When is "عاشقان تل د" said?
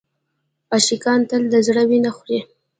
0.71-1.55